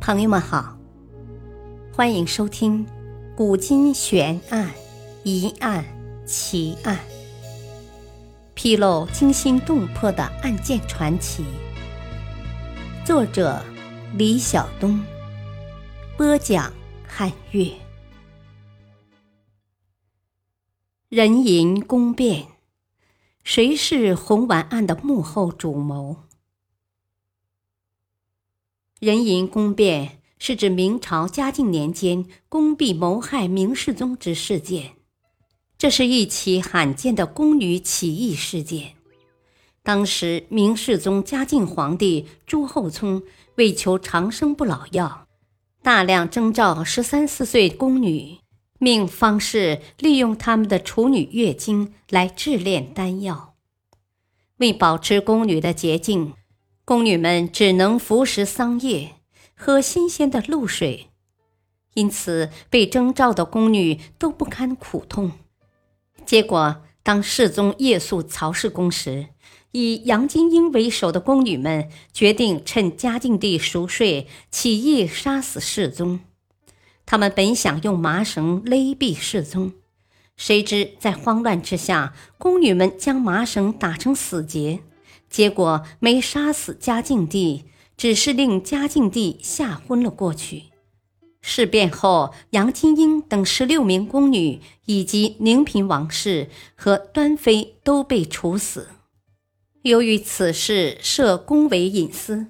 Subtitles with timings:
[0.00, 0.78] 朋友们好，
[1.92, 2.86] 欢迎收听
[3.36, 4.70] 《古今悬案、
[5.24, 5.84] 疑案、
[6.24, 6.96] 奇案》，
[8.54, 11.44] 披露惊心动魄的案件传奇。
[13.04, 13.62] 作者：
[14.16, 15.04] 李晓东，
[16.16, 16.72] 播讲：
[17.06, 17.70] 汉月。
[21.10, 22.46] 人淫宫变，
[23.44, 26.16] 谁是红丸案的幕后主谋？
[29.00, 34.90] 人淫宫变是指明朝嘉靖年间宫婢谋害明世宗之事件，
[35.78, 38.96] 这是一起罕见的宫女起义事件。
[39.82, 43.22] 当时明世宗嘉靖皇帝朱厚熜
[43.54, 45.26] 为求长生不老药，
[45.82, 48.36] 大量征召十三四岁宫女，
[48.78, 53.54] 命方士利用他们的处女月经来制炼丹药，
[54.58, 56.34] 为保持宫女的洁净。
[56.84, 59.16] 宫女们只能服食桑叶，
[59.54, 61.10] 喝新鲜的露水，
[61.94, 65.32] 因此被征召的宫女都不堪苦痛。
[66.26, 69.28] 结果，当世宗夜宿曹氏宫时，
[69.70, 76.20] 以杨金英为首的宫女们决定趁嘉靖帝熟睡，起义杀死世宗。
[77.06, 79.72] 他们本想用麻绳勒毙世宗，
[80.36, 84.80] 谁知在慌乱之下，宫女们将麻绳打成死结。
[85.30, 87.64] 结果没杀死嘉靖帝，
[87.96, 90.64] 只是令嘉靖帝吓昏了过去。
[91.40, 98.88] 事变后，杨金英等十六名宫女以及宁嫔王氏和端妃都被处死。
[99.82, 102.48] 由于此事涉宫闱隐私，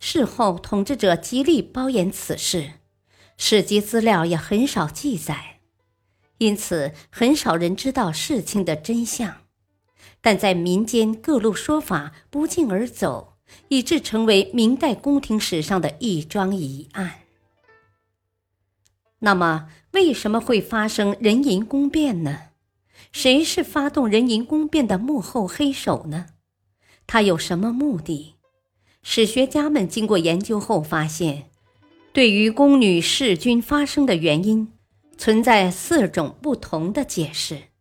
[0.00, 2.72] 事后统治者极力包掩此事，
[3.36, 5.60] 史籍资料也很少记载，
[6.38, 9.43] 因此很少人知道事情的真相。
[10.20, 13.34] 但在民间各路说法不胫而走，
[13.68, 17.20] 以致成为明代宫廷史上的一桩疑案。
[19.20, 22.48] 那么，为什么会发生人淫宫变呢？
[23.12, 26.26] 谁是发动人淫宫变的幕后黑手呢？
[27.06, 28.34] 他有什么目的？
[29.02, 31.50] 史学家们经过研究后发现，
[32.12, 34.72] 对于宫女弑君发生的原因，
[35.16, 37.73] 存在四种不同的解释。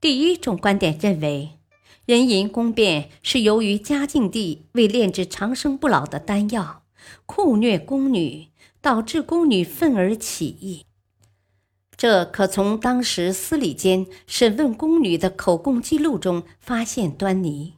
[0.00, 1.58] 第一种观点认为，
[2.06, 6.84] 人淫宫变是由于嘉靖帝为炼制长生不老的丹药，
[7.26, 8.48] 酷虐宫女，
[8.80, 10.84] 导致宫女愤而起义。
[11.96, 17.74] 这可从当时司礼监审问宫女的口供记录中发现端倪。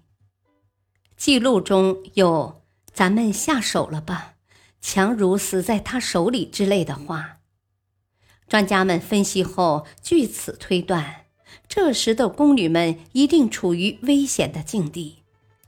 [1.17, 2.61] 记录中有
[2.93, 4.35] “咱们下手了吧，
[4.83, 7.39] 强如死在他手里”之类的话。
[8.47, 11.20] 专家们分析后，据此推断。
[11.71, 15.19] 这时的宫女们一定处于危险的境地，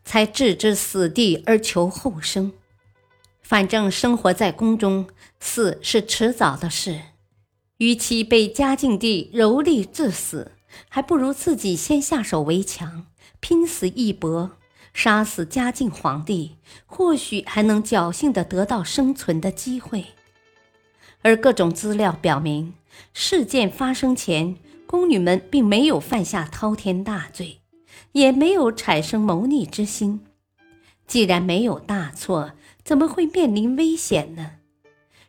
[0.05, 2.53] 才置之死地而求后生。
[3.41, 5.07] 反正生活在宫中，
[5.39, 6.99] 死是迟早的事。
[7.77, 10.51] 与其被嘉靖帝蹂躏致死，
[10.89, 13.07] 还不如自己先下手为强，
[13.39, 14.51] 拼死一搏，
[14.93, 20.07] 杀死嘉靖皇帝，或许还能侥幸地得到生存的机会。
[21.23, 22.75] 而各种资料表明，
[23.15, 24.57] 事件发生前。
[24.92, 27.62] 宫女们并没有犯下滔天大罪，
[28.12, 30.20] 也没有产生谋逆之心。
[31.06, 32.53] 既然没有大错，
[32.84, 34.56] 怎么会面临危险呢？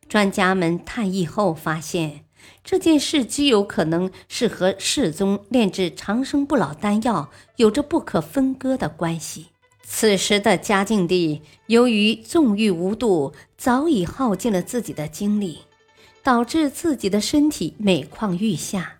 [0.09, 2.25] 专家们探议后发现，
[2.61, 9.45] 这件事极有可能是和世宗炼制长生不老丹药有着不可分割的关系。
[9.85, 15.59] 此时的嘉靖帝由于纵欲无度，早已耗尽了自己的精力，
[16.21, 18.99] 导致自己的身体每况愈下。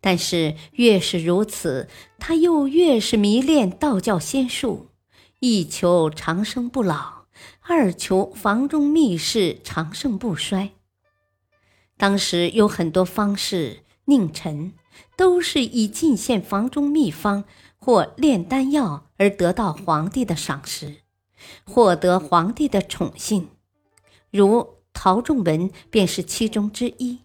[0.00, 1.88] 但是越是如此，
[2.18, 4.88] 他又越是迷恋道教仙术，
[5.40, 7.24] 一求长生不老，
[7.62, 10.70] 二求房中秘事长盛不衰。
[11.96, 14.72] 当时有很多方士、佞臣，
[15.16, 17.42] 都是以进献房中秘方
[17.76, 20.98] 或炼丹药而得到皇帝的赏识，
[21.64, 23.48] 获得皇帝的宠信，
[24.30, 27.18] 如陶仲文便是其中之一。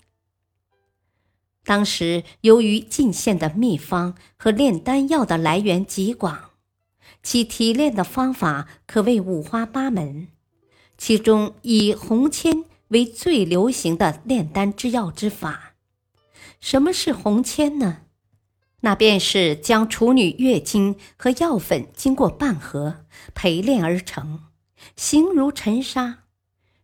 [1.65, 6.51] 当时，由于进献的秘方和炼丹药的来源极广，
[7.21, 10.27] 其提炼的方法可谓五花八门。
[10.97, 15.73] 其中以红铅为最流行的炼丹制药之法。
[16.59, 17.99] 什么是红铅呢？
[18.81, 24.43] 那便是将处女月经和药粉经过拌合陪炼而成，
[24.97, 26.22] 形如尘沙。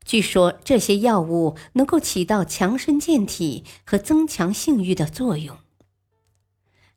[0.09, 5.57] 据说这些药物能够起到强身健体和增强性欲的作用。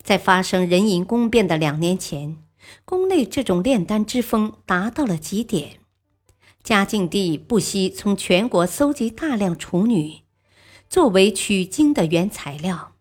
[0.03, 2.38] 在发生人淫宫变的两年前，
[2.87, 5.81] 宫内这种炼丹之风达到了极点。
[6.62, 10.20] 嘉靖帝不惜从全国搜集大量处女，
[10.88, 12.93] 作为取经的原材料。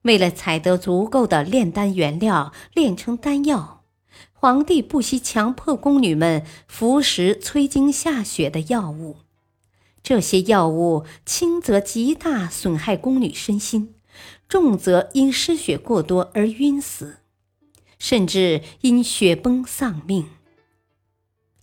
[0.00, 3.84] 为了采得足够的炼丹原料，炼成丹药，
[4.32, 9.16] 皇帝不惜强迫宫女们服食催经下血的药物。
[10.06, 13.96] 这些药物轻则极大损害宫女身心，
[14.48, 17.16] 重则因失血过多而晕死，
[17.98, 20.28] 甚至因血崩丧命。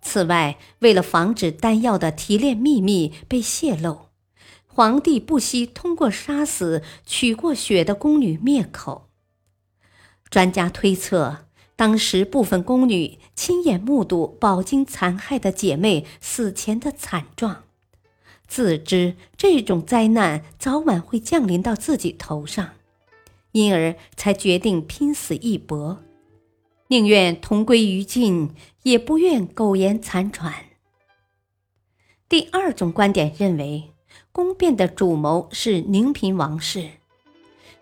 [0.01, 4.07] 此外，为了防止丹药的提炼秘密被泄露，
[4.68, 9.07] 皇帝不惜通过杀死取过血的宫女灭口。
[10.30, 11.46] 专家推测，
[11.78, 17.63] 当时部分宫女亲眼目睹饱经残害的姐妹死前的惨状。
[18.48, 22.72] 自知这种灾难早晚会降临到自己头上，
[23.51, 26.04] 因而才决定拼死一搏，
[26.88, 28.51] 宁愿同归于尽，
[28.84, 30.54] 也不愿苟延残喘。
[32.30, 33.92] 第二种观点认为，
[34.31, 36.89] 宫变的主谋是宁嫔王氏。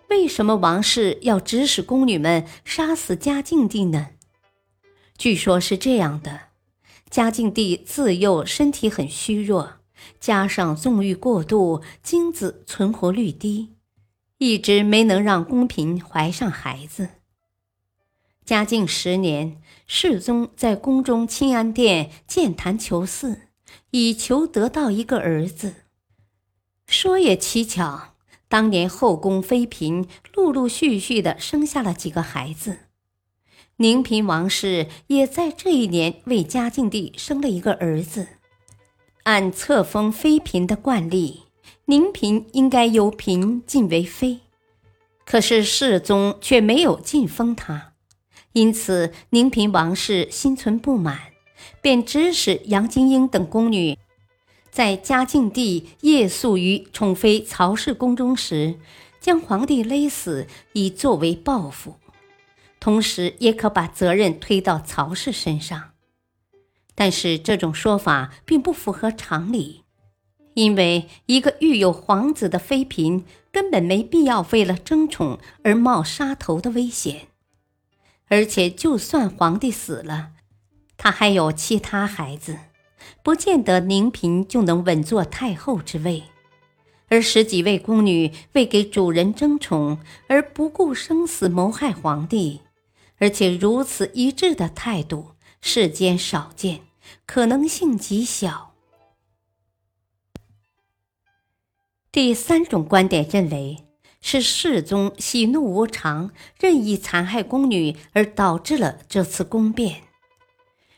[0.09, 4.09] 为什么王氏要指使宫女们杀死嘉靖帝呢？
[5.17, 6.41] 据说是这样的：
[7.09, 9.80] 嘉靖帝自幼身体很虚弱。
[10.19, 13.75] 加上纵欲过度，精子存活率低，
[14.38, 17.09] 一直没能让宫嫔怀上孩子。
[18.44, 23.42] 嘉靖十年，世宗在宫中清安殿建坛求嗣，
[23.92, 25.75] 以求得到一个儿子。
[26.88, 28.15] 说也蹊跷，
[28.50, 32.80] 当年后宫妃嫔陆陆续续的生下了几个孩子，
[33.77, 38.27] 宁嫔王氏也在这一年为嘉靖帝生了一个儿子。
[39.23, 41.44] 按册封妃嫔的惯例，
[41.85, 44.39] 宁嫔应该由嫔晋为妃，
[45.25, 47.94] 可是世宗却没有晋封她，
[48.53, 51.19] 因此宁嫔王氏心存不满，
[51.81, 53.95] 便指使杨金英等宫女，
[54.71, 58.79] 在嘉靖帝夜宿于宠妃曹氏宫中时，
[59.19, 61.97] 将皇帝勒死，以作为报复，
[62.79, 65.90] 同时也可把责任推到曹氏身上。
[67.01, 69.81] 但是这种说法并不符合常理，
[70.53, 77.30] 因为一个育有皇子的妃嫔根本没必要为了争宠而冒杀头的危险。
[78.27, 80.33] 而且，就算皇帝死了，
[80.95, 82.59] 他还有其他孩子，
[83.24, 86.25] 不见得宁嫔就能稳坐太后之位。
[87.07, 92.62] 而十几位宫女为给主人争宠而不顾生死谋害皇帝，
[93.18, 95.31] 而且如此一致的态度。
[95.63, 96.81] 世间少见，
[97.25, 98.73] 可能性极小。
[102.11, 103.85] 第三种观点认为，
[104.21, 110.03] 是世宗喜怒无常，任意残害宫女，而导致了这次宫变。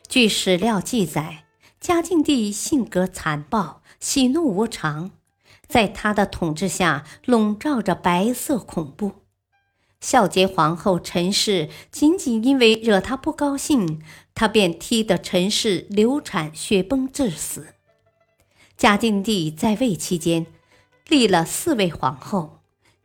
[0.08, 1.44] 据史料记载，
[1.80, 5.12] 嘉靖帝性格残暴，喜怒无常，
[5.68, 9.12] 在他的统治下笼罩着白色恐怖。
[10.00, 14.02] 孝节皇后陈氏仅仅因为惹他不高兴，
[14.34, 17.74] 他便踢得陈氏流产血崩致死。
[18.76, 20.46] 嘉靖帝在位期间，
[21.08, 22.58] 立了四位皇后，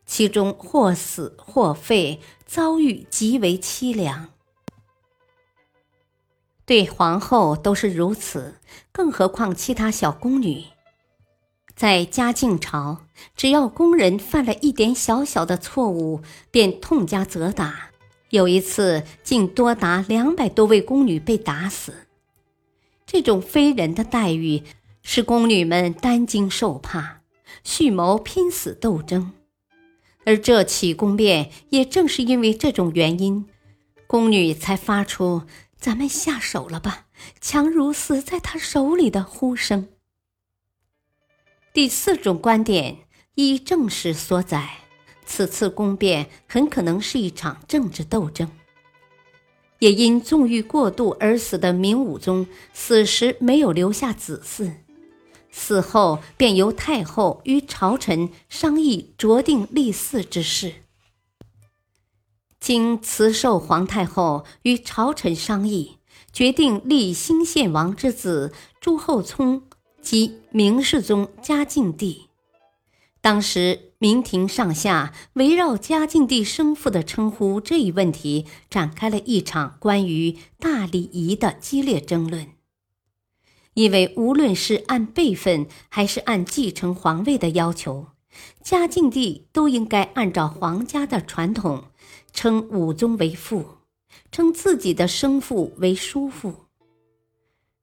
[0.05, 4.29] 其中或死或废，遭遇极为凄凉。
[6.65, 8.55] 对皇后都是如此，
[8.91, 10.65] 更何况其他小宫女？
[11.75, 13.05] 在嘉靖朝，
[13.35, 16.21] 只要宫人犯了一点小小的错误，
[16.51, 17.88] 便痛加责打。
[18.29, 22.07] 有一次，竟多达两百多位宫女被打死。
[23.05, 24.63] 这种非人的待遇，
[25.01, 27.21] 使宫女们担惊受怕，
[27.63, 29.31] 蓄谋拼死斗争。
[30.25, 33.47] 而这起宫变，也正是因为这种原因，
[34.05, 35.43] 宫女才发出
[35.75, 37.07] “咱们下手了吧，
[37.41, 39.87] 强如死在他手里”的呼声。
[41.73, 42.97] 第四种观点，
[43.33, 44.69] 依正史所载，
[45.31, 48.49] 此次宫变很可能是一场政治斗争。
[49.77, 54.73] 也因纵欲过度而死的明武宗，死时没有留下子嗣，
[55.51, 60.73] 死后便由太后与朝臣商议酌定立嗣之事。
[62.59, 65.99] 经慈寿皇太后与朝臣商议，
[66.33, 69.61] 决定立兴献王之子朱厚熜。
[70.01, 72.29] 即明世宗嘉靖帝，
[73.19, 82.47] 当时明廷上下围绕嘉靖帝生父的称呼这一问题展开了一场关于大礼仪的激烈争论。
[83.73, 88.07] 因为无论是按辈分还是按继承皇位的要求，
[88.63, 91.85] 嘉靖帝都应该按照皇家的传统，
[92.31, 93.79] 称武宗为父，
[94.31, 96.67] 称自己的生父为叔父。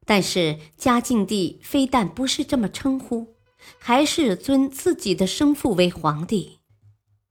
[0.06, 3.35] 但是嘉靖帝非但不是这么称呼，
[3.78, 6.58] 还是尊自己的生父为皇帝。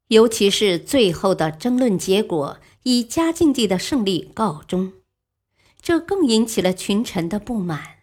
[0.10, 4.94] 尤其是最后的争论结果以嘉靖帝的胜利告终，
[5.82, 7.96] 这更引起了群臣的不满。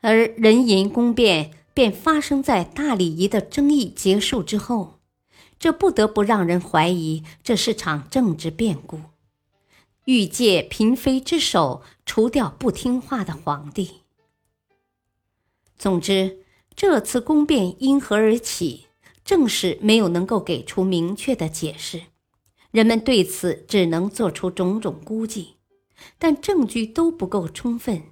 [0.00, 5.00] 而壬寅宫变便发生在大礼仪的争议结束之后，
[5.58, 9.00] 这不得不让人怀疑这是场政治变故，
[10.06, 14.02] 欲借嫔妃之手除掉不听话的皇帝。
[15.78, 18.86] 总之，这次宫变因何而起？
[19.24, 22.02] 正是没有能够给出明确的解释，
[22.70, 25.56] 人们对此只能做出种种估计，
[26.16, 28.04] 但证据都不够充分，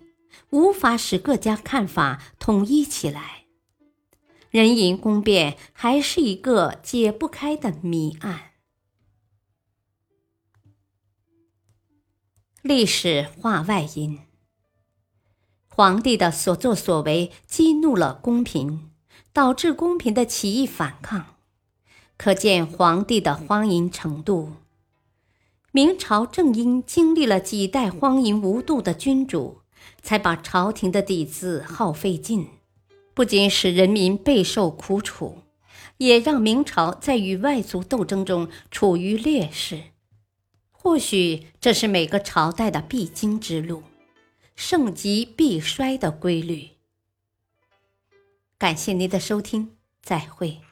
[0.51, 3.45] 无法使各家看法统一起来。
[4.51, 8.55] 人淫宫变还是一个解不开的谜案。
[12.61, 14.19] 历史话外音：
[15.75, 18.91] 皇帝的所作所为激怒了宫嫔。
[19.35, 21.35] 导致宫嫔的起义反抗，
[22.17, 24.53] 可见皇帝的荒淫程度。
[25.73, 29.63] 明朝正因经历了几代荒淫无度的君主，
[30.01, 32.47] 才把朝廷的底子耗费尽，
[33.13, 35.39] 不仅使人民备受苦楚，
[35.97, 39.81] 也让明朝在与外族斗争中处于劣势。
[40.71, 43.83] 或许这是每个朝代的必经之路，
[44.55, 46.71] 盛极必衰的规律。
[48.59, 50.64] 感谢您的收听，再会。